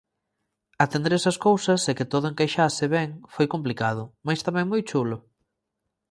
[0.85, 5.17] Atender esas cousas e que todo encaixase ben foi complicado, mais tamén moi chulo.